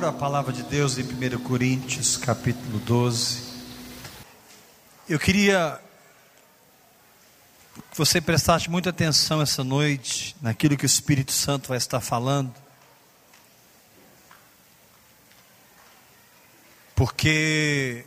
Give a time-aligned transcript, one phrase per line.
[0.00, 3.42] Abra a palavra de Deus em 1 Coríntios, capítulo 12.
[5.06, 5.78] Eu queria
[7.90, 12.50] que você prestasse muita atenção essa noite naquilo que o Espírito Santo vai estar falando.
[16.94, 18.06] Porque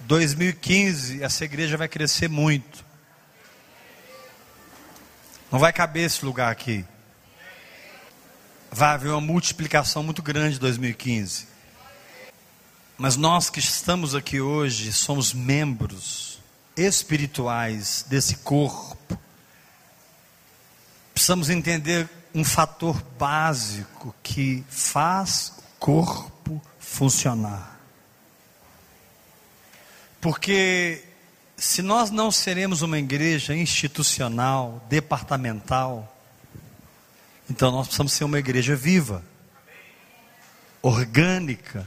[0.00, 2.84] 2015 essa igreja vai crescer muito.
[5.48, 6.84] Não vai caber esse lugar aqui.
[8.76, 11.46] Vai haver uma multiplicação muito grande em 2015.
[12.98, 16.40] Mas nós que estamos aqui hoje somos membros
[16.76, 19.16] espirituais desse corpo.
[21.14, 27.78] Precisamos entender um fator básico que faz o corpo funcionar.
[30.20, 31.04] Porque
[31.56, 36.13] se nós não seremos uma igreja institucional, departamental,
[37.48, 39.22] então nós precisamos ser uma igreja viva,
[40.80, 41.86] orgânica.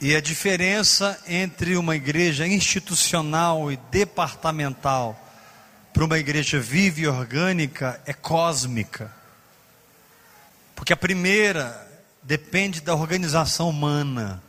[0.00, 5.18] E a diferença entre uma igreja institucional e departamental
[5.92, 9.10] para uma igreja viva e orgânica é cósmica.
[10.74, 11.86] Porque a primeira
[12.22, 14.42] depende da organização humana,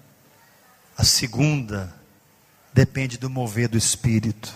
[0.98, 1.96] a segunda
[2.74, 4.54] depende do mover do Espírito,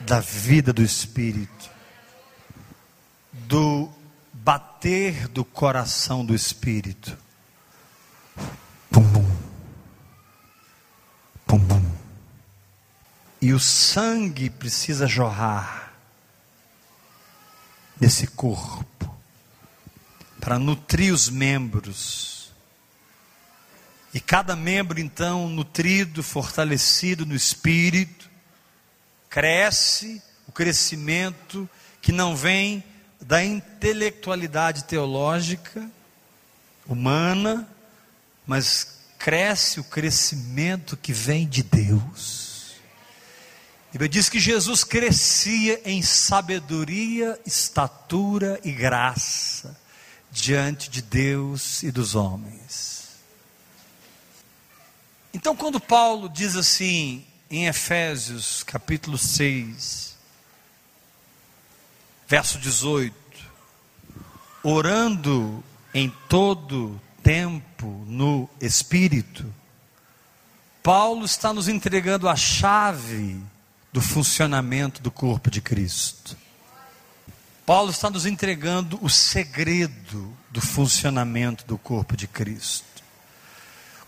[0.00, 1.70] da vida do Espírito,
[3.32, 3.90] do
[4.32, 7.16] bater do coração do Espírito.
[8.90, 9.36] Pum, pum.
[11.46, 11.96] Pum, pum.
[13.40, 15.92] E o sangue precisa jorrar
[17.96, 19.14] desse corpo
[20.40, 22.38] para nutrir os membros
[24.12, 28.28] e cada membro, então, nutrido, fortalecido no espírito,
[29.28, 31.68] cresce o crescimento
[32.00, 32.82] que não vem
[33.20, 35.88] da intelectualidade teológica
[36.86, 37.68] humana,
[38.46, 42.74] mas cresce o crescimento que vem de Deus.
[43.88, 49.76] A Bíblia diz que Jesus crescia em sabedoria, estatura e graça
[50.30, 53.08] diante de Deus e dos homens.
[55.32, 60.07] Então, quando Paulo diz assim, em Efésios capítulo 6,
[62.28, 63.14] verso 18:
[64.62, 69.52] orando em todo tempo no Espírito,
[70.82, 73.40] Paulo está nos entregando a chave
[73.92, 76.36] do funcionamento do corpo de Cristo.
[77.66, 82.86] Paulo está nos entregando o segredo do funcionamento do corpo de Cristo.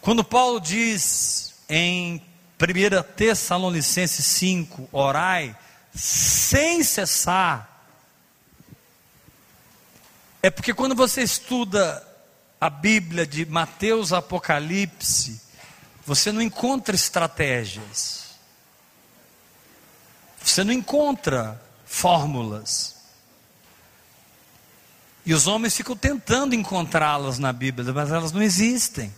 [0.00, 2.22] Quando Paulo diz em
[2.58, 5.54] 1 Tessalonicenses 5, orai
[5.94, 7.79] sem cessar,
[10.42, 12.06] é porque quando você estuda
[12.60, 15.40] a Bíblia de Mateus Apocalipse,
[16.04, 18.30] você não encontra estratégias,
[20.42, 22.96] você não encontra fórmulas.
[25.26, 29.14] E os homens ficam tentando encontrá-las na Bíblia, mas elas não existem.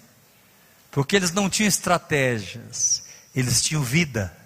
[0.91, 4.37] Porque eles não tinham estratégias, eles tinham vida.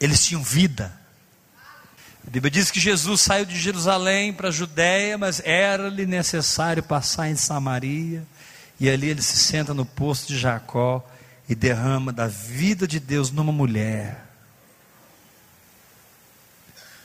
[0.00, 0.99] Eles tinham vida.
[2.30, 7.28] A Bíblia diz que Jesus saiu de Jerusalém para a Judéia, mas era-lhe necessário passar
[7.28, 8.24] em Samaria,
[8.78, 11.04] e ali ele se senta no posto de Jacó
[11.48, 14.24] e derrama da vida de Deus numa mulher.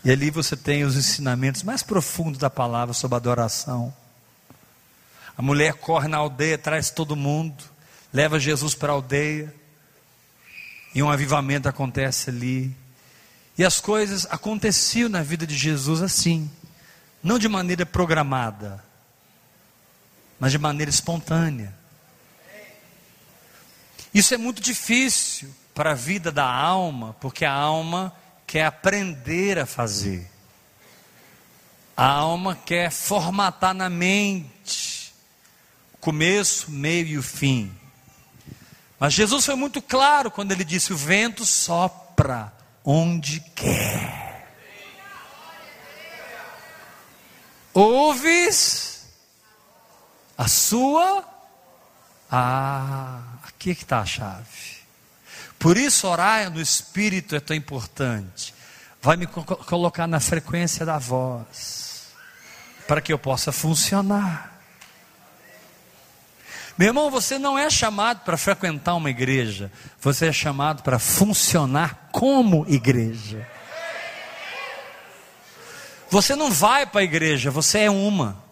[0.04, 3.92] E ali você tem os ensinamentos mais profundos da palavra sobre adoração.
[5.36, 7.64] A mulher corre na aldeia, traz todo mundo,
[8.14, 9.52] leva Jesus para a aldeia,
[10.94, 12.85] e um avivamento acontece ali.
[13.58, 16.50] E as coisas aconteciam na vida de Jesus assim,
[17.24, 18.84] não de maneira programada,
[20.40, 21.74] mas de maneira espontânea.
[24.14, 28.14] Isso é muito difícil para a vida da alma, porque a alma
[28.46, 30.30] quer aprender a fazer.
[31.98, 34.96] A alma quer formatar na mente
[36.06, 37.76] começo, meio e o fim.
[39.00, 42.54] Mas Jesus foi muito claro quando ele disse: O vento sopra
[42.86, 44.48] onde quer.
[47.74, 49.08] Ouves
[50.38, 51.26] a sua.
[52.32, 54.76] Ah, aqui é que está a chave.
[55.58, 58.54] Por isso, orar no Espírito é tão importante.
[59.02, 62.08] Vai me colocar na frequência da voz,
[62.88, 64.55] para que eu possa funcionar.
[66.78, 72.10] Meu irmão, você não é chamado para frequentar uma igreja, você é chamado para funcionar
[72.12, 73.48] como igreja.
[76.10, 78.44] Você não vai para a igreja, você é uma.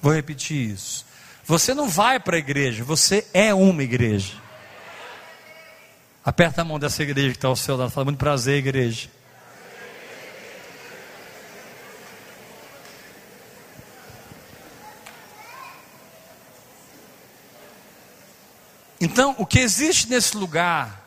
[0.00, 1.06] Vou repetir isso.
[1.44, 4.34] Você não vai para a igreja, você é uma igreja.
[6.24, 7.90] Aperta a mão dessa igreja que está ao seu lado.
[7.90, 9.08] Fala, muito prazer, igreja.
[19.00, 21.00] Então, o que existe nesse lugar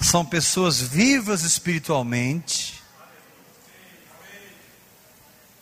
[0.00, 2.80] são pessoas vivas espiritualmente.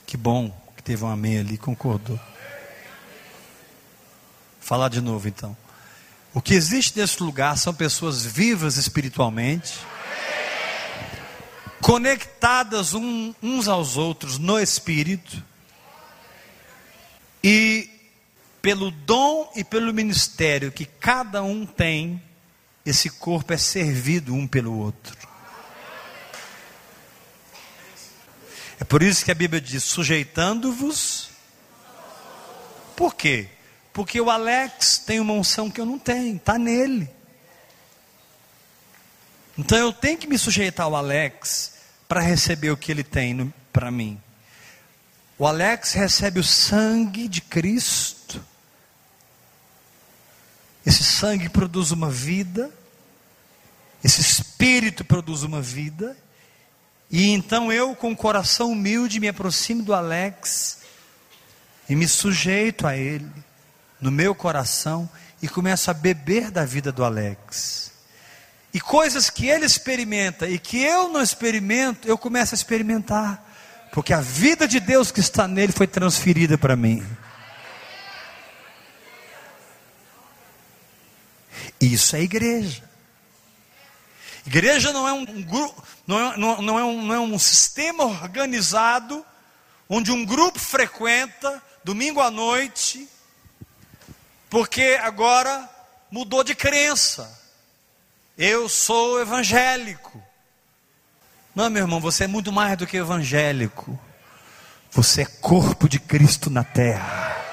[0.07, 2.21] Que bom que teve um amém ali, concordou.
[4.61, 5.57] Falar de novo então.
[6.35, 9.79] O que existe nesse lugar são pessoas vivas espiritualmente,
[11.81, 15.43] conectadas um, uns aos outros no espírito,
[17.43, 17.94] e
[18.65, 22.23] pelo dom e pelo ministério que cada um tem,
[22.87, 25.29] esse corpo é servido um pelo outro.
[28.81, 31.29] É por isso que a Bíblia diz: sujeitando-vos.
[32.97, 33.51] Por quê?
[33.93, 37.11] Porque o Alex tem uma unção que eu não tenho, está nele.
[39.59, 41.75] Então eu tenho que me sujeitar ao Alex
[42.09, 44.19] para receber o que ele tem para mim.
[45.37, 48.54] O Alex recebe o sangue de Cristo
[50.87, 52.71] esse sangue produz uma vida,
[54.03, 56.17] esse espírito produz uma vida,
[57.11, 60.79] e então eu, com o coração humilde, me aproximo do Alex
[61.89, 63.31] e me sujeito a ele,
[64.01, 65.09] no meu coração,
[65.41, 67.93] e começo a beber da vida do Alex.
[68.73, 73.43] E coisas que ele experimenta e que eu não experimento, eu começo a experimentar,
[73.93, 77.07] porque a vida de Deus que está nele foi transferida para mim.
[81.81, 82.83] Isso é igreja.
[84.47, 88.05] Igreja não é um grupo, não é, não, não, é um, não é um sistema
[88.05, 89.25] organizado
[89.89, 93.09] onde um grupo frequenta domingo à noite,
[94.51, 95.69] porque agora
[96.11, 97.43] mudou de crença.
[98.37, 100.23] Eu sou evangélico.
[101.55, 103.99] Não, meu irmão, você é muito mais do que evangélico.
[104.91, 107.44] Você é corpo de Cristo na terra.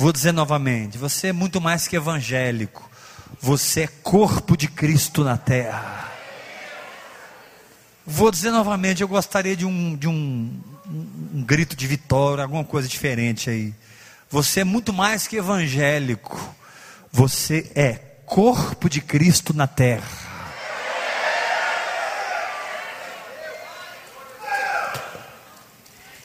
[0.00, 2.90] Vou dizer novamente: você é muito mais que evangélico,
[3.38, 6.10] você é corpo de Cristo na terra.
[8.06, 10.58] Vou dizer novamente: eu gostaria de um, de um,
[11.34, 13.74] um grito de vitória, alguma coisa diferente aí.
[14.30, 16.56] Você é muito mais que evangélico,
[17.12, 17.92] você é
[18.24, 20.29] corpo de Cristo na terra.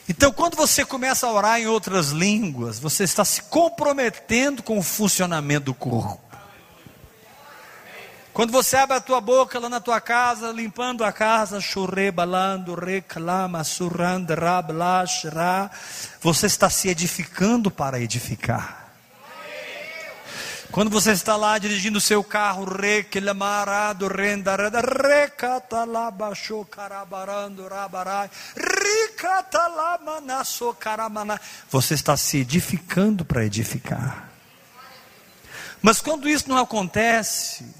[0.08, 4.82] Então, quando você começa a orar em outras línguas, você está se comprometendo com o
[4.82, 6.20] funcionamento do corpo.
[8.32, 11.58] Quando você abre a tua boca lá na tua casa, limpando a casa,
[12.12, 14.34] balando, reclama, surrando,
[16.20, 18.85] você está se edificando para edificar.
[20.76, 28.30] Quando você está lá dirigindo o seu carro, reclamarado, rendarada, recatalabachou, carabarando, rabarai.
[31.70, 34.28] Você está se edificando para edificar.
[35.80, 37.74] Mas quando isso não acontece,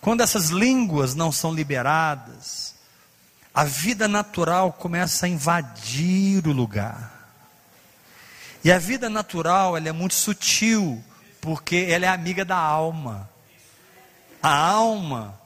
[0.00, 2.74] quando essas línguas não são liberadas,
[3.52, 7.12] a vida natural começa a invadir o lugar.
[8.64, 11.04] E a vida natural, ela é muito sutil
[11.44, 13.28] porque ela é amiga da alma.
[14.42, 15.38] A alma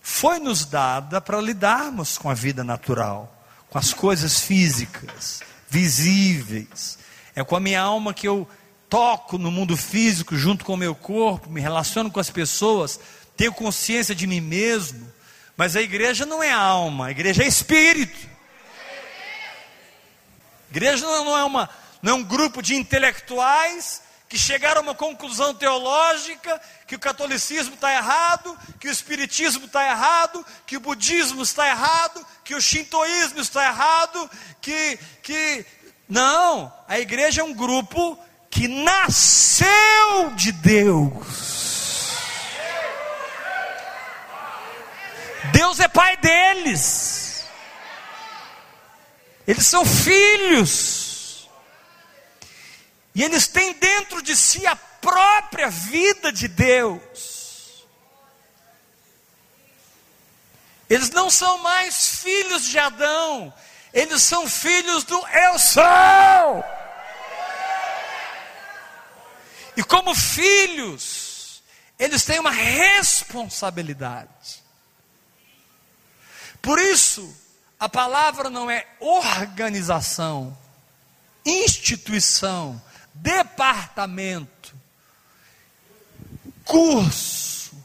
[0.00, 6.96] foi nos dada para lidarmos com a vida natural, com as coisas físicas, visíveis.
[7.34, 8.48] É com a minha alma que eu
[8.88, 13.00] toco no mundo físico junto com o meu corpo, me relaciono com as pessoas,
[13.36, 15.12] tenho consciência de mim mesmo.
[15.56, 18.28] Mas a igreja não é alma, a igreja é espírito.
[20.68, 21.68] A igreja não é, uma,
[22.00, 27.74] não é um grupo de intelectuais que chegaram a uma conclusão teológica que o catolicismo
[27.74, 33.42] está errado, que o espiritismo está errado, que o budismo está errado, que o shintoísmo
[33.42, 35.66] está errado, que, que.
[36.08, 38.18] Não, a igreja é um grupo
[38.50, 42.16] que nasceu de Deus.
[45.52, 47.44] Deus é pai deles.
[49.46, 51.11] Eles são filhos.
[53.14, 57.84] E eles têm dentro de si a própria vida de Deus.
[60.88, 63.52] Eles não são mais filhos de Adão,
[63.92, 66.64] eles são filhos do Eu sou.
[69.76, 71.62] E como filhos,
[71.98, 74.62] eles têm uma responsabilidade.
[76.60, 77.34] Por isso,
[77.82, 80.56] A palavra não é organização,
[81.44, 82.80] instituição,
[83.14, 84.74] departamento,
[86.64, 87.76] curso,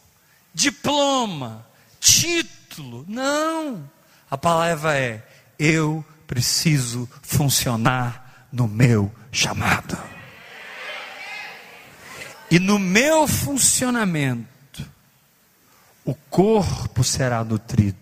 [0.53, 1.65] diploma,
[1.99, 3.05] título.
[3.07, 3.89] Não.
[4.29, 9.97] A palavra é: eu preciso funcionar no meu chamado.
[12.49, 14.85] E no meu funcionamento,
[16.05, 17.97] o corpo será nutrido.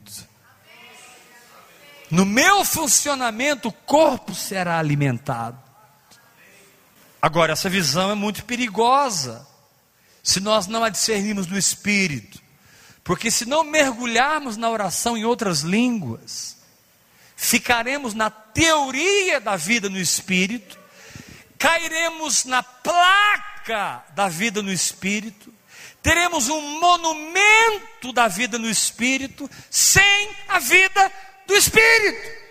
[2.12, 5.65] No meu funcionamento, o corpo será alimentado.
[7.26, 9.48] Agora, essa visão é muito perigosa,
[10.22, 12.40] se nós não a discernirmos do Espírito,
[13.04, 16.56] porque se não mergulharmos na oração em outras línguas,
[17.36, 20.78] ficaremos na teoria da vida no Espírito,
[21.58, 25.52] cairemos na placa da vida no Espírito,
[26.04, 31.12] teremos um monumento da vida no Espírito, sem a vida
[31.48, 32.46] do Espírito.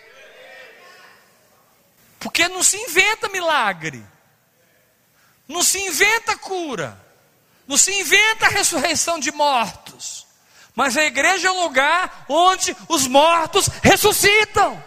[2.19, 4.05] Porque não se inventa milagre,
[5.49, 6.99] não se inventa cura,
[7.67, 10.27] não se inventa ressurreição de mortos,
[10.75, 14.83] mas a igreja é um lugar onde os mortos ressuscitam.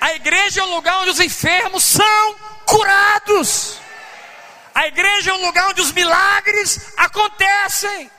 [0.00, 2.36] A igreja é um lugar onde os enfermos são
[2.66, 3.78] curados.
[4.74, 8.10] A igreja é um lugar onde os milagres acontecem.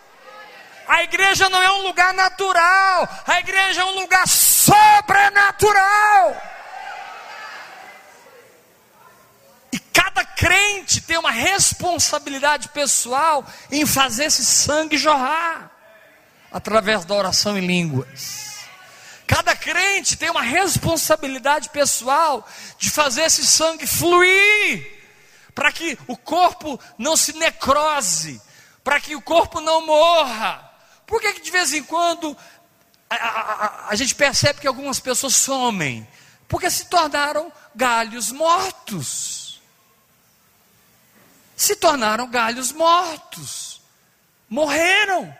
[0.87, 6.41] A igreja não é um lugar natural, a igreja é um lugar sobrenatural.
[9.71, 15.71] E cada crente tem uma responsabilidade pessoal em fazer esse sangue jorrar
[16.51, 18.65] através da oração em línguas.
[19.25, 22.45] Cada crente tem uma responsabilidade pessoal
[22.77, 24.85] de fazer esse sangue fluir,
[25.55, 28.41] para que o corpo não se necrose,
[28.83, 30.69] para que o corpo não morra,
[31.07, 32.35] por que, que de vez em quando
[33.09, 36.05] a, a, a, gente percebe que algumas pessoas somem?
[36.49, 39.44] Porque se tornaram galhos mortos.
[41.55, 43.81] Se tornaram galhos mortos.
[44.49, 45.35] Morreram.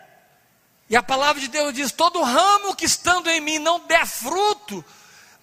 [0.90, 4.84] E a palavra de Deus diz: todo ramo que estando em mim não der fruto,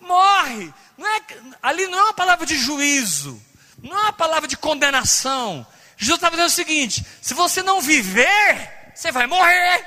[0.00, 0.72] morre.
[0.96, 1.20] Não é,
[1.62, 3.42] ali não é uma palavra de juízo,
[3.82, 5.66] não é uma palavra de condenação.
[5.96, 9.86] Jesus está dizendo o seguinte: se você não viver, você vai morrer.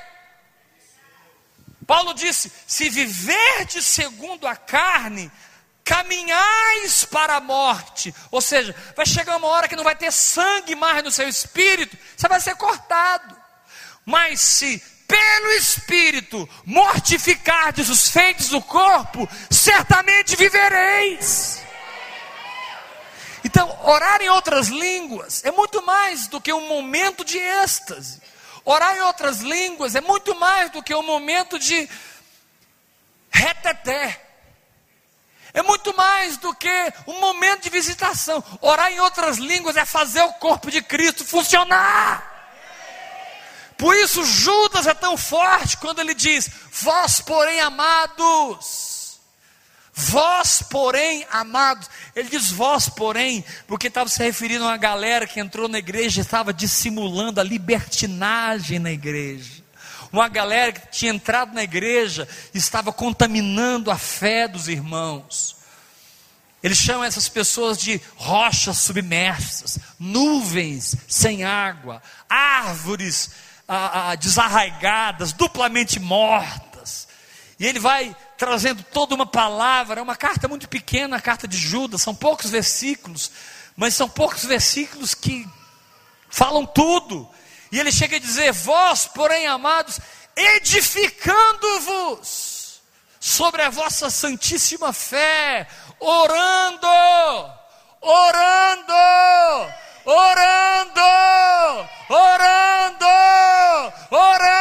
[1.86, 5.32] Paulo disse: se viverdes segundo a carne,
[5.86, 8.14] caminhais para a morte.
[8.32, 11.96] Ou seja, vai chegar uma hora que não vai ter sangue mais no seu espírito,
[12.18, 13.38] você vai ser cortado.
[14.04, 21.64] Mas se pelo espírito mortificardes os feitos do corpo, certamente vivereis.
[23.44, 28.20] Então, orar em outras línguas é muito mais do que um momento de êxtase.
[28.66, 31.88] Orar em outras línguas é muito mais do que um momento de
[33.30, 34.25] reteté.
[35.56, 38.44] É muito mais do que um momento de visitação.
[38.60, 42.34] Orar em outras línguas é fazer o corpo de Cristo funcionar.
[43.78, 48.96] Por isso Judas é tão forte quando ele diz: Vós, porém, amados,
[49.98, 55.40] Vós, porém, amados, ele diz vós, porém, porque estava se referindo a uma galera que
[55.40, 59.64] entrou na igreja e estava dissimulando a libertinagem na igreja.
[60.16, 65.58] Uma galera que tinha entrado na igreja estava contaminando a fé dos irmãos.
[66.64, 73.32] Ele chama essas pessoas de rochas submersas, nuvens sem água, árvores
[73.68, 77.10] ah, ah, desarraigadas, duplamente mortas.
[77.60, 81.58] E ele vai trazendo toda uma palavra, é uma carta muito pequena, a carta de
[81.58, 83.30] Judas, são poucos versículos,
[83.76, 85.46] mas são poucos versículos que
[86.30, 87.30] falam tudo.
[87.72, 90.00] E ele chega a dizer: Vós, porém, amados,
[90.36, 92.82] edificando-vos
[93.20, 95.68] sobre a vossa santíssima fé,
[96.00, 96.88] orando,
[98.02, 98.94] orando,
[100.06, 101.02] orando,
[102.08, 103.06] orando, orando,
[104.12, 104.56] orando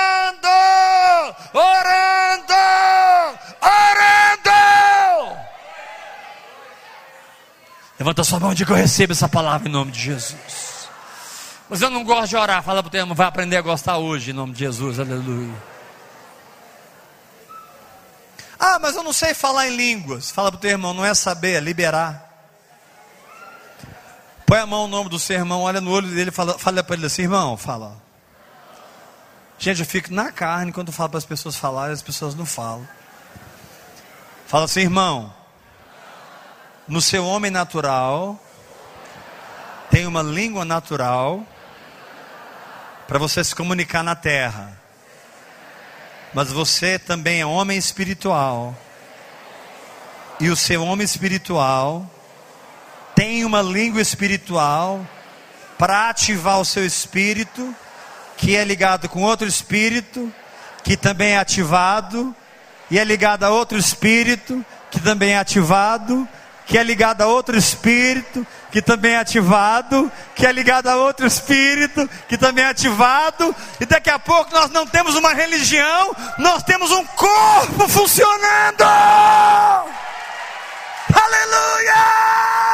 [8.04, 10.73] Levanta sua mão e diga: Eu recebo essa palavra em nome de Jesus.
[11.68, 12.62] Mas eu não gosto de orar.
[12.62, 14.98] Fala para o teu irmão, vai aprender a gostar hoje em nome de Jesus.
[15.00, 15.54] Aleluia.
[18.58, 20.30] Ah, mas eu não sei falar em línguas.
[20.30, 22.24] Fala para o teu irmão, não é saber, é liberar.
[24.46, 26.96] Põe a mão no nome do seu irmão, olha no olho dele fala, fala para
[26.96, 27.96] ele assim, irmão, fala.
[29.58, 32.86] Gente, eu fico na carne quando falo para as pessoas falarem, as pessoas não falam.
[34.46, 35.32] Fala assim, irmão,
[36.86, 38.38] no seu homem natural,
[39.90, 41.46] tem uma língua natural
[43.06, 44.72] para você se comunicar na terra.
[46.32, 48.76] Mas você também é homem espiritual
[50.40, 52.10] e o seu homem espiritual
[53.14, 55.06] tem uma língua espiritual
[55.78, 57.74] para ativar o seu espírito,
[58.36, 60.32] que é ligado com outro espírito,
[60.82, 62.34] que também é ativado,
[62.90, 66.28] e é ligado a outro espírito, que também é ativado,
[66.66, 71.24] que é ligado a outro espírito, que também é ativado, que é ligado a outro
[71.24, 76.64] espírito, que também é ativado, e daqui a pouco nós não temos uma religião, nós
[76.64, 78.82] temos um corpo funcionando.
[81.14, 82.73] Aleluia!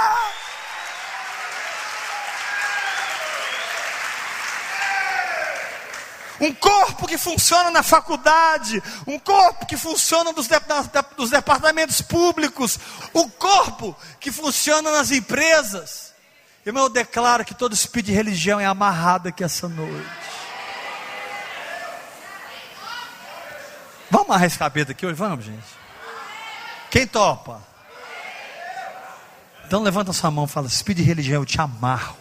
[6.41, 12.79] Um corpo que funciona na faculdade, um corpo que funciona dos, de, departamentos públicos,
[13.15, 16.15] um corpo que funciona nas empresas.
[16.65, 20.09] Irmão, eu declaro que todo espírito de religião é amarrado aqui essa noite.
[24.11, 25.15] Vamos amarrar esse cabelo aqui hoje?
[25.15, 25.81] Vamos, gente.
[26.91, 27.63] Quem topa?
[29.65, 32.20] Então levanta sua mão e fala: Espírito de religião, eu te amarro.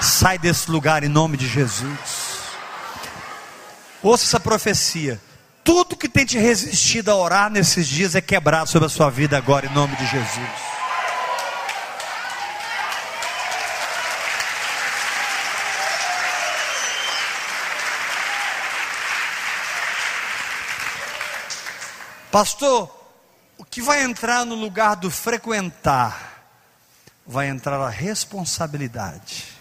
[0.00, 2.24] Sai desse lugar em nome de Jesus.
[4.02, 5.20] Ouça essa profecia.
[5.64, 9.38] Tudo que tem te resistido a orar nesses dias é quebrado sobre a sua vida
[9.38, 10.50] agora, em nome de Jesus.
[22.30, 22.90] Pastor,
[23.56, 26.44] o que vai entrar no lugar do frequentar?
[27.24, 29.53] Vai entrar a responsabilidade.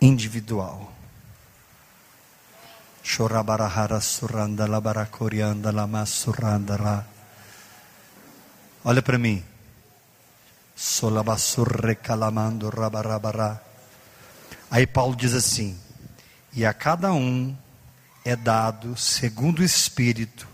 [0.00, 0.92] Individual.
[8.84, 9.44] Olha para mim.
[14.70, 15.78] Aí Paulo diz assim:
[16.52, 17.54] E a cada um
[18.24, 20.48] é dado, segundo o Espírito,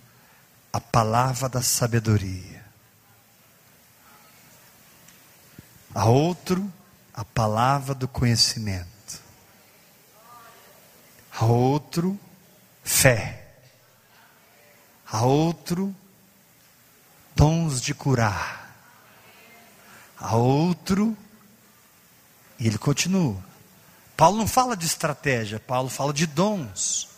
[0.73, 2.64] a palavra da sabedoria.
[5.94, 6.73] A outro,
[7.14, 8.96] a palavra do conhecimento.
[11.38, 12.18] A outro,
[12.83, 13.44] fé.
[15.07, 15.94] A outro,
[17.35, 18.75] dons de curar.
[20.18, 21.16] A outro,
[22.59, 23.37] e ele continua.
[24.16, 27.09] Paulo não fala de estratégia, Paulo fala de dons.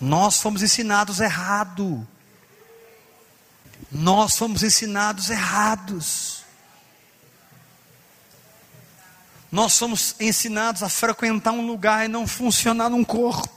[0.00, 2.06] Nós fomos ensinados errado.
[3.90, 6.41] Nós fomos ensinados errados.
[9.52, 13.50] Nós somos ensinados a frequentar um lugar e não funcionar num corpo.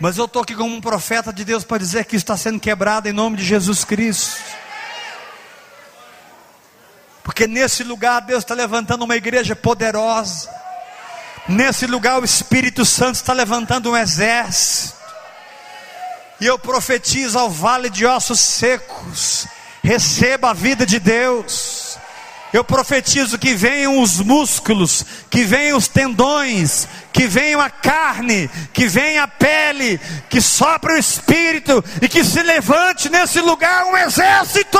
[0.00, 2.58] Mas eu estou aqui como um profeta de Deus para dizer que isso está sendo
[2.58, 4.42] quebrado em nome de Jesus Cristo.
[7.22, 10.50] Porque nesse lugar Deus está levantando uma igreja poderosa.
[11.48, 14.98] Nesse lugar o Espírito Santo está levantando um exército.
[16.40, 19.46] E eu profetizo ao vale de ossos secos:
[19.80, 21.89] receba a vida de Deus.
[22.52, 28.88] Eu profetizo que venham os músculos, que venham os tendões, que venham a carne, que
[28.88, 34.78] venha a pele, que sopre o espírito e que se levante nesse lugar um exército.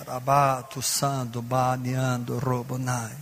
[0.00, 3.16] Arabato, Sando, Baniando, Robonai.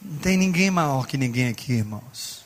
[0.00, 2.41] Não tem ninguém maior que ninguém aqui, irmãos.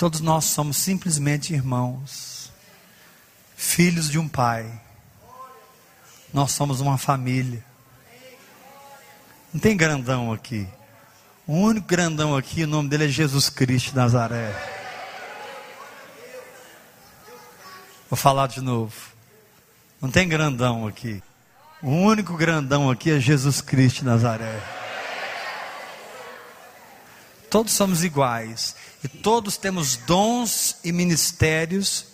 [0.00, 2.50] Todos nós somos simplesmente irmãos,
[3.54, 4.66] filhos de um pai.
[6.32, 7.62] Nós somos uma família.
[9.52, 10.66] Não tem grandão aqui.
[11.46, 14.54] O único grandão aqui, o nome dele é Jesus Cristo Nazaré.
[18.08, 18.96] Vou falar de novo.
[20.00, 21.22] Não tem grandão aqui.
[21.82, 24.79] O único grandão aqui é Jesus Cristo Nazaré.
[27.50, 32.06] Todos somos iguais e todos temos dons e ministérios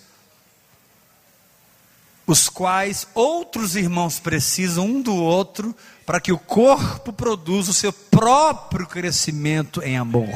[2.26, 7.92] os quais outros irmãos precisam um do outro para que o corpo produza o seu
[7.92, 10.26] próprio crescimento em amor.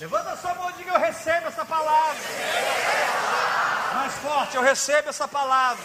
[0.00, 2.18] Levanta a sua mão e diga: Eu recebo essa palavra
[3.94, 5.84] mais forte, eu recebo essa palavra.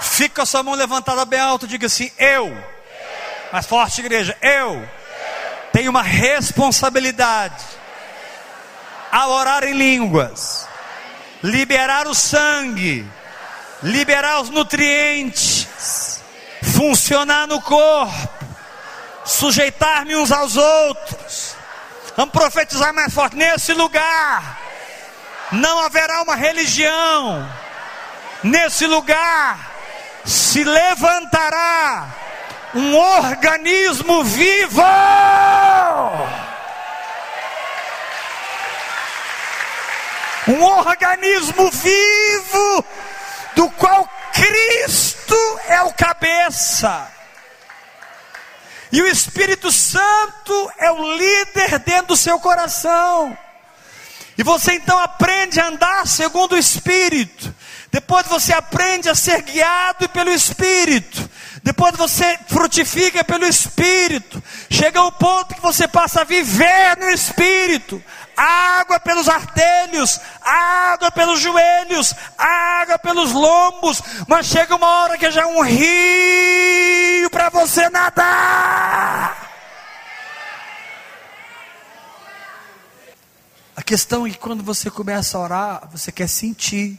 [0.00, 2.50] Fica a sua mão levantada bem alto, diga assim: Eu.
[3.52, 5.01] Mais forte, igreja, eu
[5.72, 7.64] tenho uma responsabilidade.
[9.10, 10.66] Ao orar em línguas,
[11.42, 13.06] liberar o sangue,
[13.82, 16.22] liberar os nutrientes,
[16.62, 18.46] funcionar no corpo,
[19.24, 21.54] sujeitar-me uns aos outros.
[22.16, 23.36] Vamos profetizar mais forte.
[23.36, 24.58] Nesse lugar
[25.52, 27.48] não haverá uma religião.
[28.42, 29.72] Nesse lugar.
[30.24, 32.21] se levantará
[32.74, 34.82] um organismo vivo.
[40.48, 42.84] Um organismo vivo,
[43.54, 47.08] do qual Cristo é o cabeça.
[48.90, 53.36] E o Espírito Santo é o líder dentro do seu coração.
[54.36, 57.54] E você então aprende a andar segundo o Espírito.
[57.90, 61.30] Depois você aprende a ser guiado pelo Espírito.
[61.62, 64.42] Depois você frutifica pelo Espírito.
[64.68, 68.02] Chega o ponto que você passa a viver no Espírito.
[68.36, 74.02] Água pelos artelhos, água pelos joelhos, água pelos lombos.
[74.26, 79.50] Mas chega uma hora que já é um rio para você nadar.
[83.76, 86.98] A questão é que quando você começa a orar, você quer sentir.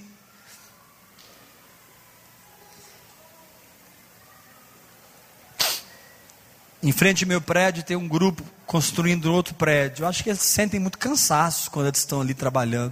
[6.84, 10.04] Em frente ao meu prédio tem um grupo construindo outro prédio.
[10.04, 12.92] Eu acho que eles sentem muito cansaço quando eles estão ali trabalhando.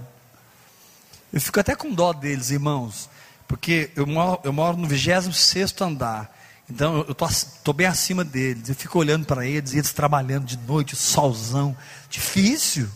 [1.30, 3.10] Eu fico até com dó deles, irmãos,
[3.46, 6.34] porque eu moro, eu moro no 26 andar.
[6.70, 8.70] Então eu estou bem acima deles.
[8.70, 11.76] Eu fico olhando para eles, e eles trabalhando de noite, solzão.
[12.08, 12.88] Difícil.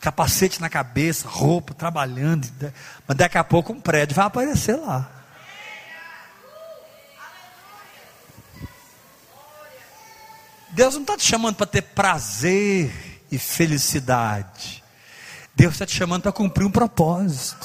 [0.00, 2.48] Capacete na cabeça, roupa, trabalhando.
[3.08, 5.23] Mas daqui a pouco um prédio vai aparecer lá.
[10.74, 14.82] Deus não está te chamando para ter prazer e felicidade.
[15.54, 17.64] Deus está te chamando para cumprir um propósito.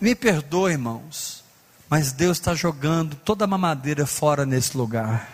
[0.00, 1.44] Me perdoe, irmãos,
[1.88, 5.30] mas Deus está jogando toda a mamadeira fora nesse lugar.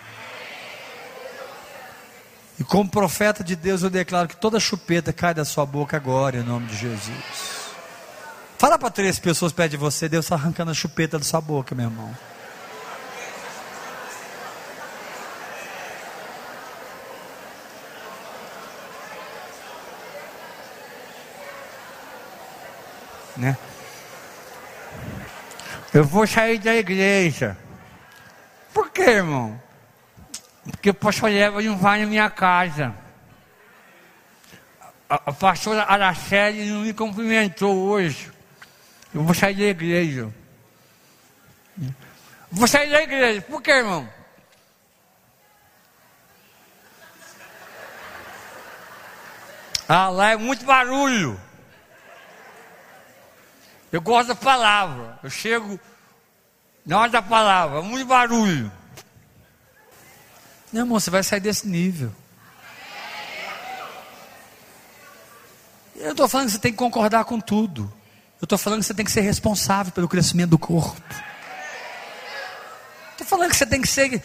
[2.59, 6.37] E como profeta de Deus, eu declaro que toda chupeta cai da sua boca agora,
[6.37, 7.60] em nome de Jesus.
[8.61, 11.75] Fala para três pessoas perto de você, Deus está arrancando a chupeta da sua boca,
[11.75, 12.15] meu irmão.
[23.35, 23.57] Né?
[25.95, 27.57] Eu vou sair da igreja.
[28.75, 29.59] Por quê, irmão?
[30.71, 32.95] Porque o pastor Eva não vai na minha casa.
[35.09, 38.31] A, a pastora Araceli não me cumprimentou hoje.
[39.13, 40.33] Eu vou sair da igreja.
[42.51, 43.43] Vou sair da igreja.
[43.43, 44.09] Por quê, irmão?
[49.89, 51.41] Ah, lá é muito barulho.
[53.91, 55.19] Eu gosto da palavra.
[55.23, 55.81] Eu chego
[56.87, 58.71] na hora da palavra, muito barulho.
[60.73, 62.13] Não, irmão, você vai sair desse nível.
[65.97, 67.93] Eu estou falando que você tem que concordar com tudo.
[68.41, 71.01] Eu estou falando que você tem que ser responsável pelo crescimento do corpo.
[73.13, 74.23] Estou falando que você tem que ser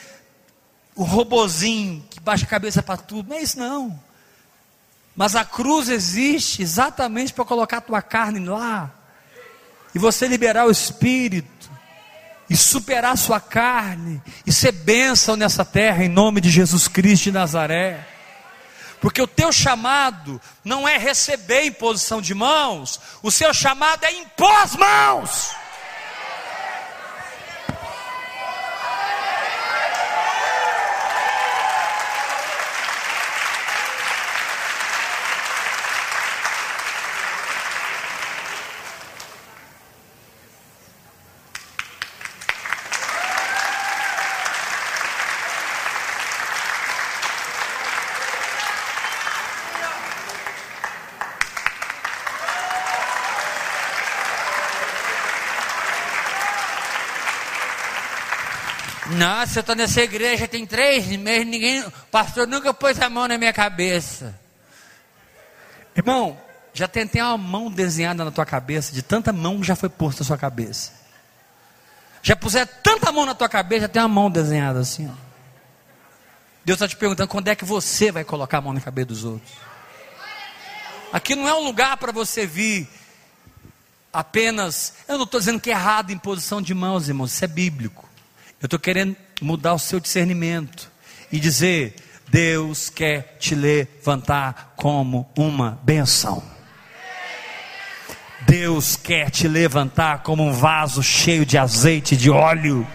[0.96, 3.30] o robozinho que baixa a cabeça para tudo.
[3.30, 4.00] Não é isso não.
[5.16, 8.90] Mas a cruz existe exatamente para colocar a tua carne lá.
[9.94, 11.70] E você liberar o espírito.
[12.50, 14.22] E superar a sua carne.
[14.46, 18.15] E ser bênção nessa terra em nome de Jesus Cristo de Nazaré.
[19.00, 24.12] Porque o teu chamado não é receber em posição de mãos, o seu chamado é
[24.12, 25.56] impor as mãos.
[59.36, 63.38] Nossa, eu estou nessa igreja tem três meses, ninguém, pastor nunca pôs a mão na
[63.38, 64.34] minha cabeça.
[65.94, 66.40] Irmão,
[66.74, 69.90] já tem até uma mão desenhada na tua cabeça, de tanta mão que já foi
[69.90, 70.94] posta na sua cabeça.
[72.24, 75.10] Já puser tanta mão na tua cabeça, já tem uma mão desenhada assim.
[75.10, 75.16] Ó.
[76.64, 79.26] Deus está te perguntando quando é que você vai colocar a mão na cabeça dos
[79.26, 79.52] outros.
[81.12, 82.88] Aqui não é um lugar para você vir
[84.14, 84.94] apenas.
[85.10, 88.08] Eu não estou dizendo que é errado em posição de mãos, irmãos, isso é bíblico.
[88.62, 90.92] Eu estou querendo mudar o seu discernimento
[91.32, 91.96] e dizer:
[92.28, 96.44] Deus quer te levantar como uma benção.
[98.48, 102.88] Deus quer te levantar como um vaso cheio de azeite, de óleo.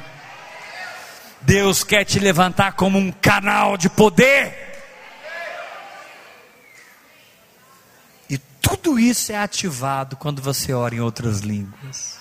[1.40, 4.70] Deus quer te levantar como um canal de poder.
[8.60, 12.19] tudo isso é ativado quando você ora em outras línguas.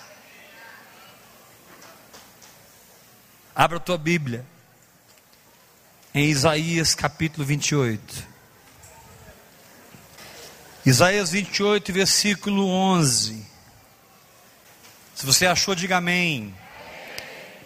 [3.60, 4.46] Abra a tua Bíblia
[6.16, 8.26] em Isaías capítulo 28.
[10.86, 13.46] Isaías 28, versículo 11.
[15.14, 16.56] Se você achou, diga amém.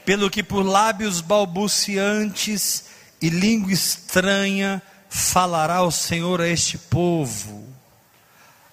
[0.04, 2.86] Pelo que por lábios balbuciantes
[3.22, 7.72] e língua estranha falará o Senhor a este povo,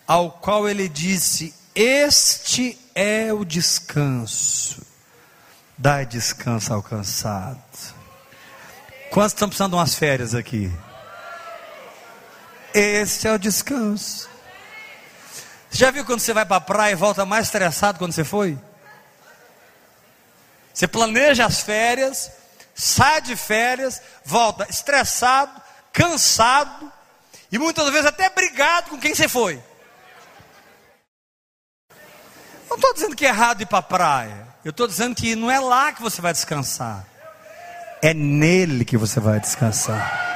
[0.06, 4.89] ao qual ele disse: Este é o descanso,
[5.80, 7.58] dai descanso ao cansado.
[9.10, 10.70] Quantos estão precisando de umas férias aqui?
[12.74, 14.28] Este é o descanso.
[15.70, 18.24] Você já viu quando você vai para a praia e volta mais estressado quando você
[18.24, 18.58] foi?
[20.74, 22.30] Você planeja as férias,
[22.74, 25.62] sai de férias, volta estressado,
[25.94, 26.92] cansado
[27.50, 29.62] e muitas vezes até brigado com quem você foi.
[32.68, 34.49] Não estou dizendo que é errado ir para a praia.
[34.62, 37.06] Eu estou dizendo que não é lá que você vai descansar.
[38.02, 40.28] É nele que você vai descansar.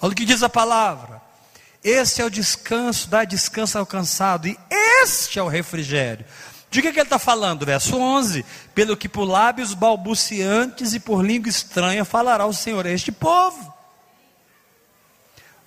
[0.00, 1.20] Olha o que diz a palavra.
[1.84, 4.58] Este é o descanso, dá descanso ao cansado, e
[5.02, 6.24] este é o refrigério.
[6.70, 7.64] De que, que ele está falando?
[7.64, 12.90] Verso 11: Pelo que por lábios balbuciantes e por língua estranha falará o Senhor a
[12.90, 13.72] este povo.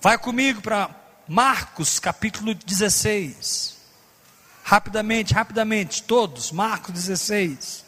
[0.00, 0.90] Vai comigo para
[1.28, 3.79] Marcos capítulo 16.
[4.70, 7.84] Rapidamente, rapidamente, todos, Marcos 16.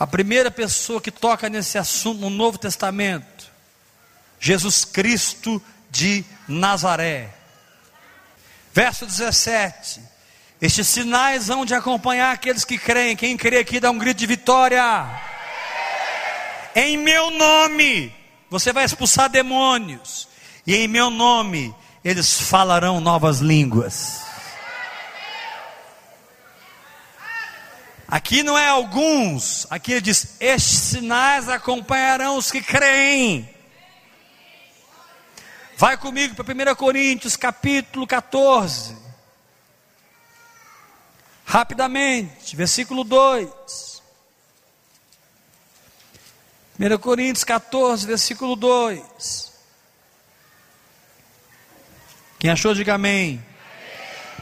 [0.00, 3.48] A primeira pessoa que toca nesse assunto no Novo Testamento,
[4.40, 5.62] Jesus Cristo
[5.92, 7.32] de Nazaré.
[8.74, 10.00] Verso 17:
[10.60, 13.14] Estes sinais vão de acompanhar aqueles que creem.
[13.14, 14.82] Quem crê aqui dá um grito de vitória.
[16.74, 18.12] Em meu nome,
[18.50, 20.26] você vai expulsar demônios,
[20.66, 21.72] e em meu nome,
[22.04, 24.31] eles falarão novas línguas.
[28.12, 33.48] Aqui não é alguns, aqui ele diz: estes sinais acompanharão os que creem.
[35.78, 38.98] Vai comigo para 1 Coríntios, capítulo 14.
[41.46, 44.02] Rapidamente, versículo 2.
[46.78, 49.52] 1 Coríntios 14, versículo 2.
[52.38, 53.42] Quem achou, diga amém.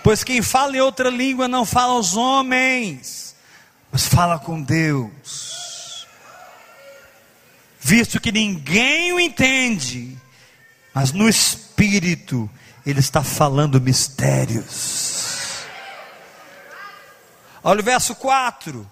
[0.03, 3.30] Pois quem fala em outra língua não fala aos homens,
[3.91, 6.07] mas fala com Deus.
[7.81, 10.17] Visto que ninguém o entende,
[10.95, 12.49] mas no espírito
[12.87, 15.65] ele está falando mistérios.
[17.63, 18.91] Olha o verso 4: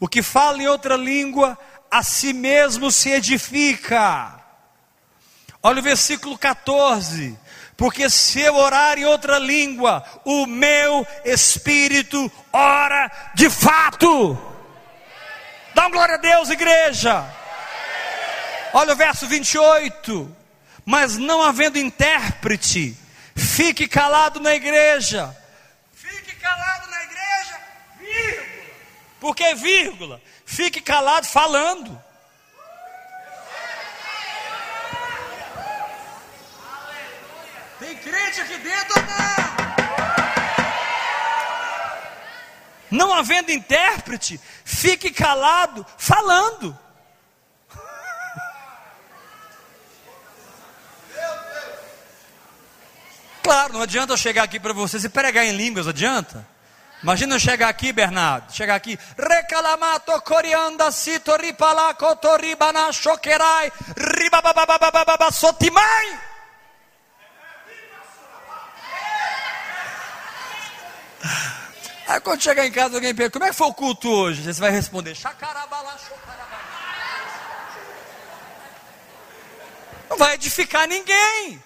[0.00, 1.58] o que fala em outra língua,
[1.90, 4.40] a si mesmo se edifica.
[5.62, 7.38] Olha o versículo 14:
[7.82, 14.38] porque se eu orar em outra língua, o meu espírito ora de fato.
[15.74, 17.28] Dá uma glória a Deus, igreja.
[18.72, 20.36] Olha o verso 28
[20.84, 22.96] mas não havendo intérprete,
[23.34, 25.36] fique calado na igreja.
[25.92, 27.60] Fique calado na igreja,
[27.98, 28.46] vírgula.
[29.18, 30.22] Por que vírgula?
[30.46, 32.00] Fique calado falando.
[38.02, 39.02] Crente dentro
[42.92, 43.12] não?
[43.14, 46.78] Havendo intérprete, fique calado falando.
[53.42, 56.46] Claro, não adianta eu chegar aqui para vocês e pregar em línguas, adianta?
[57.02, 62.06] Imagina eu chegar aqui, Bernardo, chegar aqui, recalamato corianda cito ripalaco
[62.40, 66.31] ribana choquerai, ribabababababa sotimai.
[72.08, 74.42] Aí quando chegar em casa, alguém pergunta, como é que foi o culto hoje?
[74.42, 75.98] Você vai responder, chacarabala,
[80.10, 81.62] Não vai edificar ninguém.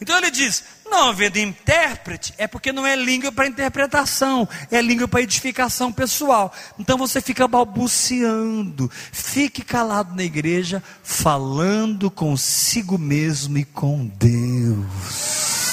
[0.00, 5.08] Então ele diz: não havendo intérprete, é porque não é língua para interpretação, é língua
[5.08, 6.52] para edificação pessoal.
[6.78, 15.63] Então você fica balbuciando, fique calado na igreja, falando consigo mesmo e com Deus.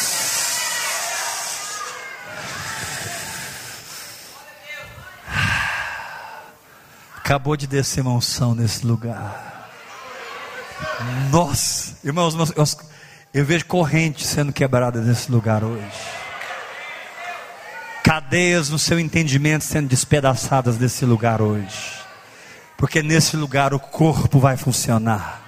[7.31, 9.69] Acabou de descer uma unção nesse lugar.
[11.31, 12.35] Nossa, irmãos,
[13.33, 15.81] eu vejo correntes sendo quebradas nesse lugar hoje.
[18.03, 21.93] Cadeias no seu entendimento sendo despedaçadas nesse lugar hoje.
[22.75, 25.41] Porque nesse lugar o corpo vai funcionar.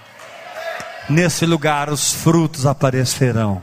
[1.10, 3.62] Nesse lugar os frutos aparecerão.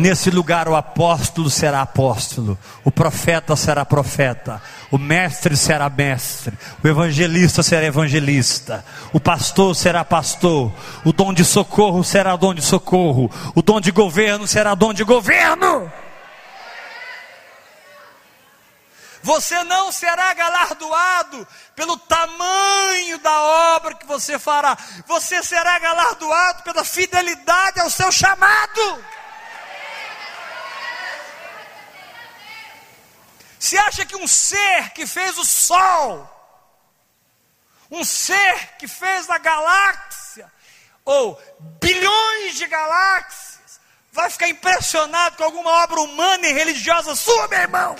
[0.00, 6.88] Nesse lugar o apóstolo será apóstolo, o profeta será profeta, o mestre será mestre, o
[6.88, 8.82] evangelista será evangelista,
[9.12, 10.72] o pastor será pastor,
[11.04, 15.04] o dom de socorro será dom de socorro, o dom de governo será dom de
[15.04, 15.92] governo.
[19.22, 23.42] Você não será galardoado pelo tamanho da
[23.76, 29.19] obra que você fará, você será galardoado pela fidelidade ao seu chamado.
[33.60, 36.26] Você acha que um ser que fez o Sol,
[37.90, 40.50] um ser que fez a galáxia,
[41.04, 41.38] ou
[41.78, 43.78] bilhões de galáxias,
[44.12, 47.96] vai ficar impressionado com alguma obra humana e religiosa sua, meu irmão?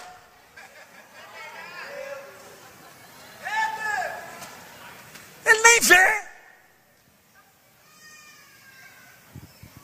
[5.45, 6.25] Ele nem vê.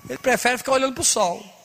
[0.09, 1.56] Ele prefere ficar olhando para o sol.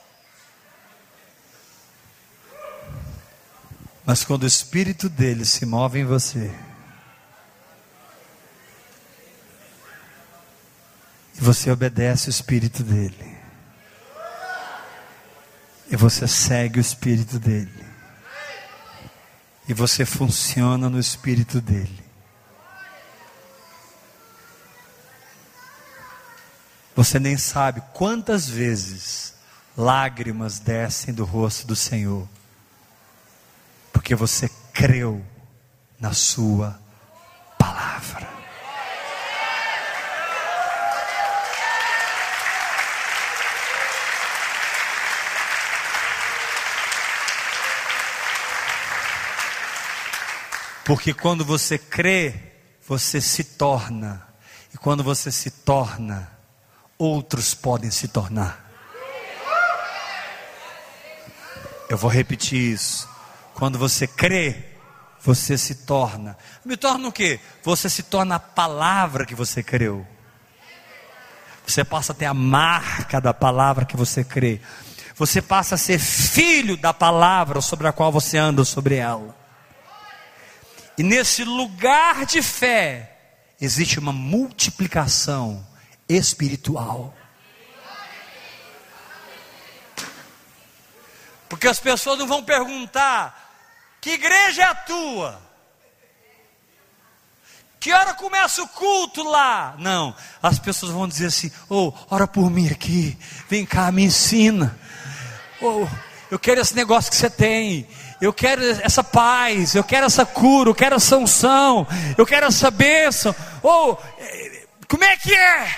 [4.05, 6.51] Mas quando o Espírito dele se move em você,
[11.37, 13.37] e você obedece o Espírito dele,
[15.89, 17.85] e você segue o Espírito dele,
[19.67, 22.03] e você funciona no Espírito dele,
[26.95, 29.35] você nem sabe quantas vezes
[29.77, 32.27] lágrimas descem do rosto do Senhor
[34.11, 35.25] porque você creu
[35.97, 36.77] na Sua
[37.57, 38.27] palavra.
[50.83, 52.35] Porque quando você crê,
[52.85, 54.27] você se torna.
[54.73, 56.29] E quando você se torna,
[56.97, 58.69] outros podem se tornar.
[61.89, 63.10] Eu vou repetir isso.
[63.61, 64.55] Quando você crê,
[65.21, 66.35] você se torna.
[66.65, 67.39] Me torna o quê?
[67.61, 70.03] Você se torna a palavra que você creu.
[71.67, 74.59] Você passa a ter a marca da palavra que você crê.
[75.13, 79.37] Você passa a ser filho da palavra sobre a qual você anda sobre ela.
[80.97, 83.15] E nesse lugar de fé,
[83.61, 85.63] existe uma multiplicação
[86.09, 87.13] espiritual.
[91.47, 93.40] Porque as pessoas não vão perguntar
[94.01, 95.51] que igreja é a tua?
[97.79, 99.75] Que hora começa o culto lá?
[99.79, 104.77] Não, as pessoas vão dizer assim: oh, ora por mim aqui, vem cá, me ensina.
[105.61, 105.87] Oh,
[106.29, 107.87] eu quero esse negócio que você tem.
[108.19, 112.69] Eu quero essa paz, eu quero essa cura, eu quero essa unção, eu quero essa
[112.69, 113.35] bênção.
[113.63, 113.97] Oh,
[114.87, 115.75] como é que é?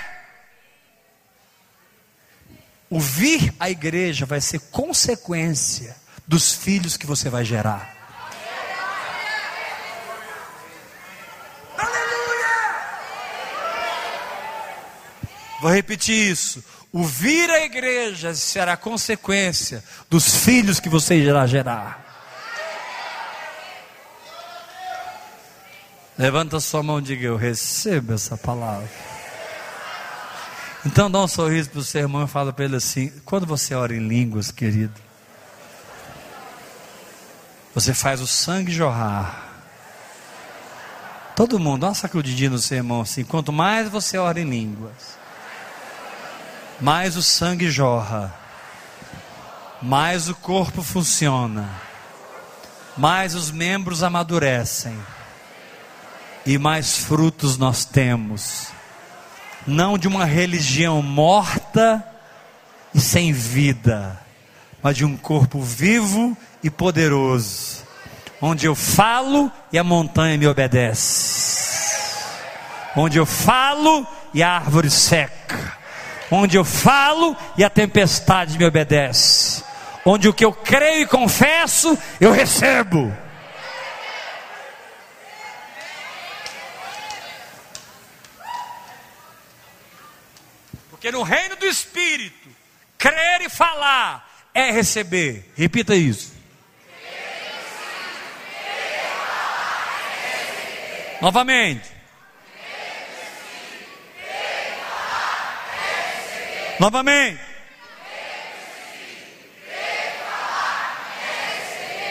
[2.89, 5.95] O vir à igreja vai ser consequência
[6.27, 7.92] dos filhos que você vai gerar.
[15.63, 16.62] Vou repetir isso.
[16.91, 22.04] O vir à igreja será consequência dos filhos que você irá gerar.
[26.17, 28.89] Levanta sua mão e diga: Eu recebo essa palavra.
[30.86, 33.73] Então dá um sorriso para o seu irmão e fala para ele assim: quando você
[33.73, 34.99] ora em línguas, querido,
[37.73, 39.49] você faz o sangue jorrar.
[41.38, 45.22] Todo mundo, dá uma sacudidinha no seu irmão assim: quanto mais você ora em línguas,
[46.79, 48.33] mais o sangue jorra,
[49.81, 51.69] mais o corpo funciona,
[52.97, 54.97] mais os membros amadurecem.
[56.45, 58.67] E mais frutos nós temos.
[59.65, 62.05] Não de uma religião morta
[62.93, 64.19] e sem vida,
[64.82, 67.84] mas de um corpo vivo e poderoso,
[68.41, 71.95] onde eu falo e a montanha me obedece,
[72.93, 75.82] onde eu falo e a árvore seca
[76.34, 79.63] onde eu falo e a tempestade me obedece,
[80.03, 83.15] onde o que eu creio e confesso, eu recebo.
[90.89, 92.49] Porque no reino do Espírito,
[92.97, 95.51] crer e falar é receber.
[95.55, 96.34] Repita isso.
[101.21, 101.93] Novamente.
[106.84, 107.39] Novamente.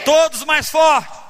[0.03, 1.23] Todos mais forte.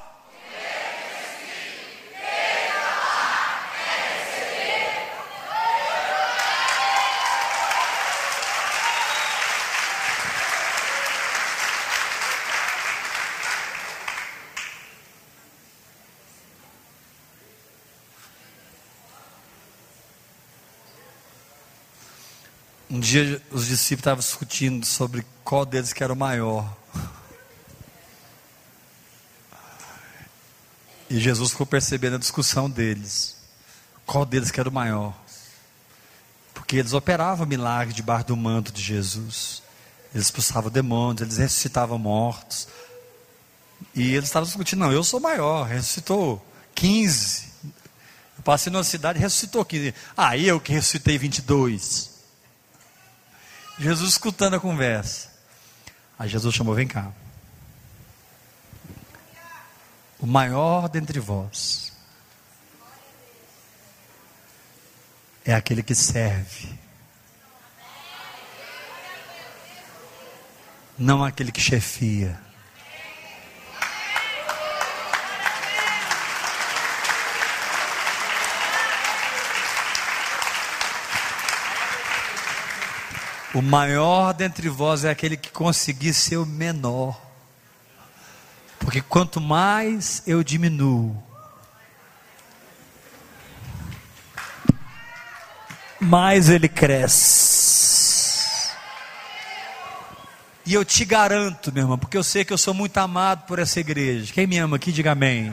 [22.92, 26.76] Um dia os discípulos estavam discutindo sobre qual deles que era o maior.
[31.08, 33.36] E Jesus ficou percebendo a discussão deles.
[34.06, 35.14] Qual deles que era o maior?
[36.54, 39.62] Porque eles operavam milagres debaixo do manto de Jesus.
[40.14, 42.68] Eles expulsavam demônios, eles ressuscitavam mortos.
[43.94, 46.44] E eles estavam discutindo, não, eu sou maior, ressuscitou
[46.74, 47.46] 15.
[48.36, 49.94] Eu passei numa cidade e ressuscitou 15.
[50.16, 52.11] Ah, eu que ressuscitei 22.
[53.82, 55.28] Jesus escutando a conversa.
[56.16, 57.12] Aí Jesus chamou: Vem cá.
[60.20, 61.92] O maior dentre vós
[65.44, 66.78] é aquele que serve,
[70.96, 72.51] não aquele que chefia.
[83.54, 87.20] O maior dentre vós é aquele que conseguir ser o menor.
[88.78, 91.22] Porque quanto mais eu diminuo,
[96.00, 97.52] mais ele cresce.
[100.64, 103.58] E eu te garanto, meu irmão, porque eu sei que eu sou muito amado por
[103.58, 104.32] essa igreja.
[104.32, 105.52] Quem me ama aqui, diga amém.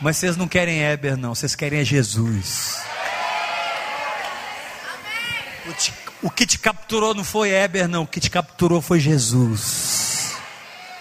[0.00, 2.82] Mas vocês não querem Eber, não, vocês querem é Jesus.
[6.24, 8.04] O que te capturou não foi Eber, não.
[8.04, 10.32] O que te capturou foi Jesus.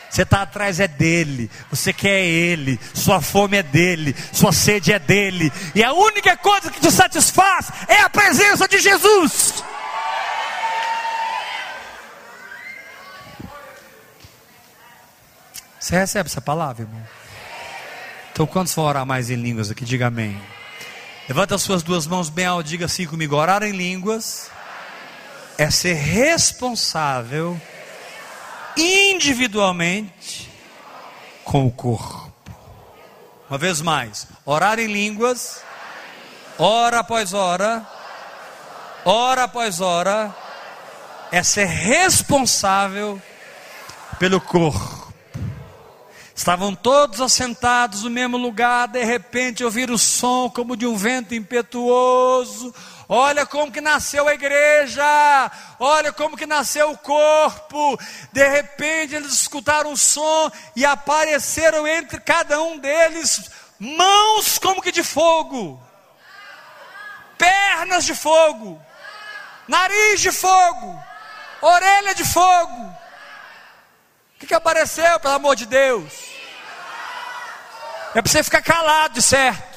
[0.09, 4.99] Você está atrás é dele, você quer ele, sua fome é dele, sua sede é
[4.99, 9.63] dele, e a única coisa que te satisfaz é a presença de Jesus.
[15.80, 17.01] Você recebe essa palavra, irmão?
[18.32, 19.86] Então, quantos vão orar mais em línguas aqui?
[19.86, 20.39] Diga amém.
[21.28, 24.51] Levanta as suas duas mãos bem alto, diga assim comigo: orar em línguas
[25.58, 27.60] é ser responsável
[28.76, 30.49] individualmente
[31.43, 32.32] com o corpo.
[33.49, 35.62] Uma vez mais, orar em línguas,
[36.58, 37.86] hora após hora,
[39.06, 40.34] hora após hora,
[41.32, 43.22] é ser responsável
[44.18, 45.14] pelo corpo.
[46.36, 51.36] Estavam todos assentados no mesmo lugar, de repente ouviram o som como de um vento
[51.36, 52.74] impetuoso
[53.16, 55.05] Olha como que nasceu a igreja,
[55.80, 57.95] olha como que nasceu o corpo.
[58.32, 64.91] De repente eles escutaram um som e apareceram entre cada um deles mãos como que
[64.91, 65.80] de fogo,
[67.38, 68.84] pernas de fogo,
[69.68, 70.99] nariz de fogo,
[71.61, 72.97] orelha de fogo.
[74.36, 76.11] O que, que apareceu, pelo amor de Deus?
[78.16, 79.72] É para você ficar calado, de certo.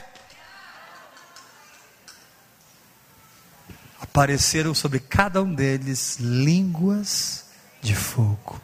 [4.17, 7.45] Apareceram sobre cada um deles línguas
[7.83, 8.59] de fogo.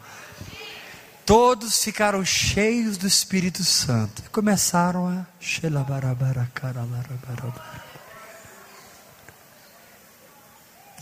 [1.27, 5.27] Todos ficaram cheios do Espírito Santo e começaram a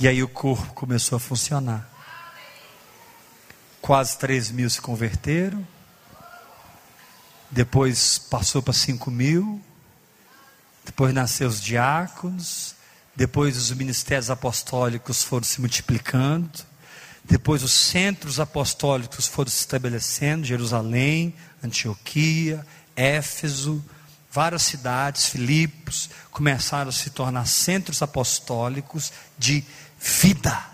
[0.01, 1.88] e aí o corpo começou a funcionar.
[3.80, 5.64] Quase 3 mil se converteram.
[7.48, 9.62] Depois passou para 5 mil.
[10.84, 12.80] Depois nasceu os diáconos.
[13.15, 16.51] Depois os ministérios apostólicos foram se multiplicando.
[17.25, 23.85] Depois os centros apostólicos foram se estabelecendo, Jerusalém, Antioquia, Éfeso,
[24.31, 29.65] várias cidades, Filipos, começaram a se tornar centros apostólicos de
[29.99, 30.71] vida.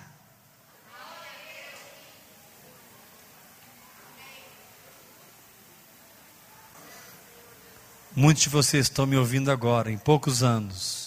[8.14, 11.05] Muitos de vocês estão me ouvindo agora, em poucos anos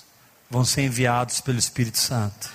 [0.50, 2.50] vão ser enviados pelo Espírito Santo.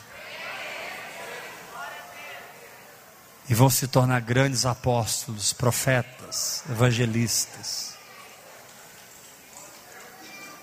[3.49, 7.95] E vão se tornar grandes apóstolos, profetas, evangelistas.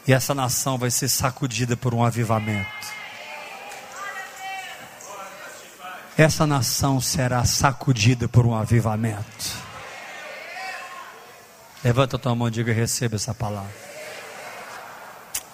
[0.07, 3.01] E essa nação vai ser sacudida por um avivamento.
[6.17, 9.61] Essa nação será sacudida por um avivamento.
[11.83, 13.71] Levanta tua mão e diga: receba essa palavra.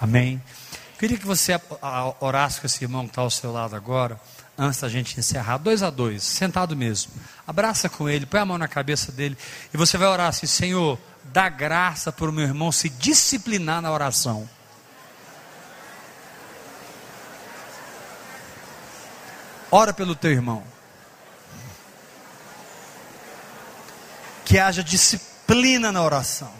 [0.00, 0.42] Amém.
[0.98, 1.58] Queria que você
[2.18, 4.20] orasse com esse irmão que está ao seu lado agora,
[4.58, 7.12] antes da gente encerrar, dois a dois, sentado mesmo.
[7.46, 9.38] Abraça com ele, põe a mão na cabeça dele
[9.72, 13.92] e você vai orar assim: Senhor, dá graça para o meu irmão se disciplinar na
[13.92, 14.48] oração.
[19.70, 20.64] Ora pelo teu irmão.
[24.44, 26.57] Que haja disciplina na oração.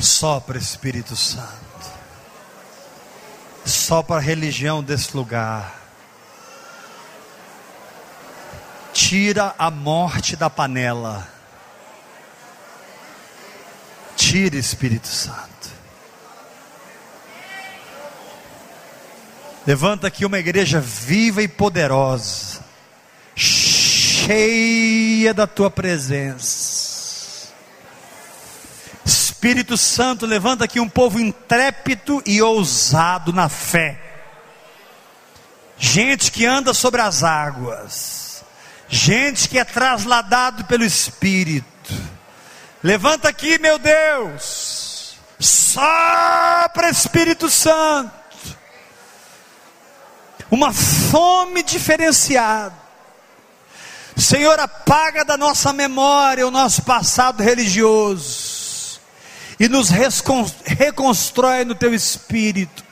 [0.00, 1.50] Sopra Espírito Santo.
[3.64, 5.78] Sopra a religião desse lugar.
[8.92, 11.28] Tira a morte da panela.
[14.16, 15.50] Tira Espírito Santo.
[19.66, 22.60] Levanta aqui uma igreja viva e poderosa,
[23.36, 26.59] cheia da tua presença.
[29.40, 33.98] Espírito Santo, levanta aqui um povo intrépido e ousado na fé.
[35.78, 38.44] Gente que anda sobre as águas.
[38.86, 41.66] Gente que é trasladado pelo Espírito.
[42.82, 45.16] Levanta aqui, meu Deus.
[45.38, 48.12] Sopra Espírito Santo
[50.50, 52.74] uma fome diferenciada.
[54.18, 58.49] Senhor, apaga da nossa memória o nosso passado religioso
[59.60, 62.82] e nos reconstrói no teu espírito.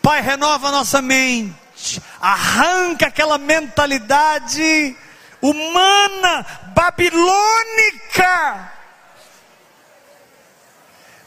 [0.00, 4.96] Pai, renova nossa mente, arranca aquela mentalidade
[5.42, 8.72] humana, babilônica.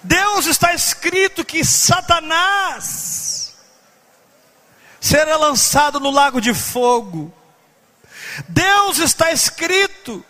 [0.02, 3.56] Deus está escrito que Satanás
[5.00, 7.32] será lançado no lago de fogo.
[8.48, 10.26] Deus está escrito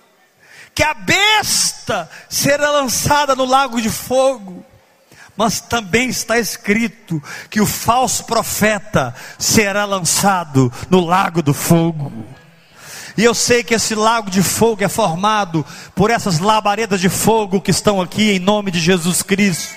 [0.78, 4.64] que a besta será lançada no lago de fogo.
[5.36, 7.20] Mas também está escrito
[7.50, 12.12] que o falso profeta será lançado no lago do fogo.
[13.18, 15.66] E eu sei que esse lago de fogo é formado
[15.96, 19.74] por essas labaredas de fogo que estão aqui em nome de Jesus Cristo.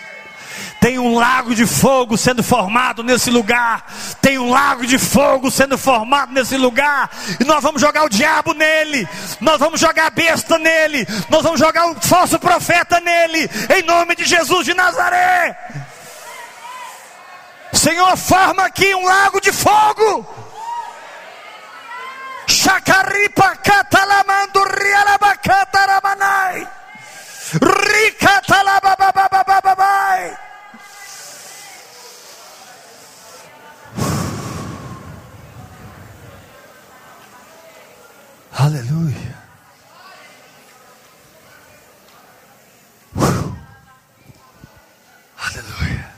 [0.80, 3.84] Tem um lago de fogo sendo formado nesse lugar.
[4.22, 7.10] Tem um lago de fogo sendo formado nesse lugar.
[7.38, 9.06] E nós vamos jogar o diabo nele.
[9.42, 11.06] Nós vamos jogar a besta nele.
[11.28, 13.50] Nós vamos jogar o falso profeta nele.
[13.76, 15.54] Em nome de Jesus de Nazaré.
[17.74, 20.26] Senhor, forma aqui um lago de fogo.
[22.46, 26.66] Chacaripa catalamandu rialabacataramanai.
[27.52, 30.49] Ricatalabababababai.
[38.60, 39.38] Aleluia.
[43.16, 43.56] Uh.
[45.38, 46.12] Aleluia.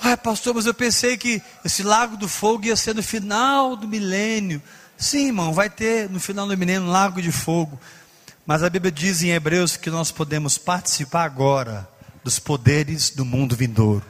[0.00, 3.88] Ai, pastor, mas eu pensei que esse lago do fogo ia ser no final do
[3.88, 4.62] milênio.
[4.96, 7.80] Sim, irmão, vai ter no final do milênio um lago de fogo.
[8.46, 11.88] Mas a Bíblia diz em Hebreus que nós podemos participar agora
[12.22, 14.04] dos poderes do mundo vindouro.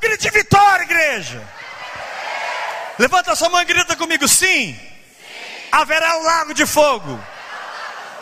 [0.00, 1.42] grito de vitória, igreja.
[3.00, 4.74] Levanta sua mão e grita comigo: sim.
[4.74, 4.80] sim.
[5.72, 7.18] Haverá um lago de fogo.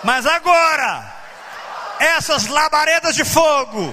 [0.04, 1.04] Mas agora,
[1.98, 3.92] essas labaredas de fogo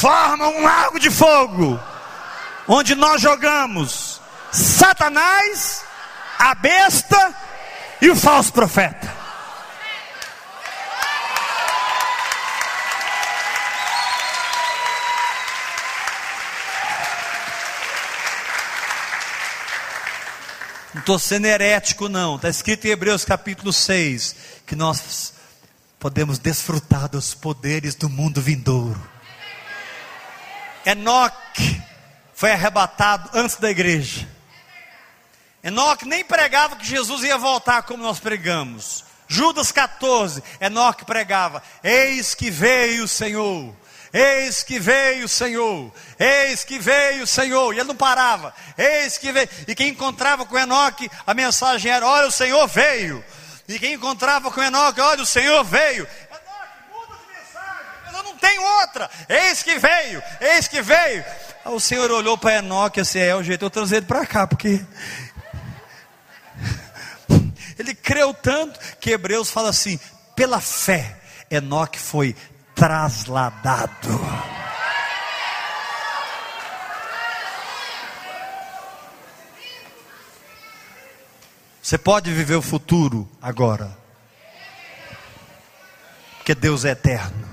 [0.00, 1.80] formam um lago de fogo,
[2.68, 4.20] onde nós jogamos
[4.52, 5.82] Satanás,
[6.38, 7.34] a besta
[8.00, 9.11] e o falso profeta.
[21.02, 22.36] Estou sendo herético, não.
[22.36, 25.34] Está escrito em Hebreus capítulo 6 que nós
[25.98, 29.00] podemos desfrutar dos poderes do mundo vindouro.
[30.86, 31.82] Enoque
[32.32, 34.28] foi arrebatado antes da igreja.
[35.62, 39.04] Enoque nem pregava que Jesus ia voltar como nós pregamos.
[39.26, 43.74] Judas 14, Enoque pregava: Eis que veio o Senhor
[44.12, 49.16] Eis que veio o Senhor, eis que veio o Senhor, e ele não parava, eis
[49.16, 53.24] que veio, e quem encontrava com Enoque, a mensagem era: olha, o Senhor veio,
[53.66, 56.06] e quem encontrava com Enoque, olha, o Senhor veio,
[58.14, 61.24] eu não tenho outra, eis que veio, eis que veio,
[61.64, 64.46] Aí o Senhor olhou para Enoque assim, é o jeito, eu trazer ele para cá,
[64.46, 64.84] porque
[67.78, 69.98] ele creu tanto que Hebreus fala assim:
[70.34, 71.16] pela fé,
[71.50, 72.36] Enoque foi
[72.74, 74.20] trasladado.
[81.82, 83.96] Você pode viver o futuro agora,
[86.38, 87.48] porque Deus é eterno.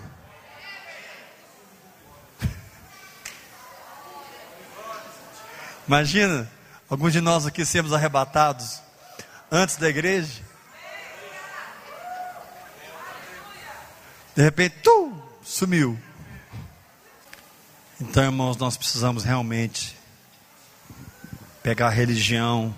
[5.87, 6.47] Imagina,
[6.87, 8.79] alguns de nós aqui sermos arrebatados
[9.51, 10.48] antes da igreja.
[14.39, 15.99] De repente, tu, sumiu.
[17.99, 19.97] Então, irmãos, nós precisamos realmente
[21.61, 22.73] pegar a religião,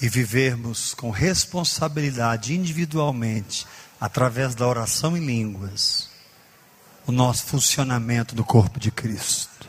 [0.00, 3.66] e vivermos com responsabilidade individualmente,
[4.00, 6.08] através da oração em línguas,
[7.06, 9.68] o nosso funcionamento do corpo de Cristo.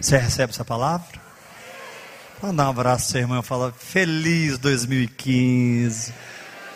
[0.00, 1.23] Você recebe essa palavra?
[2.42, 6.12] Dar um abraço, seu irmão, fala feliz 2015,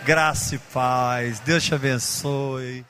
[0.04, 2.84] graça e paz, Deus te abençoe.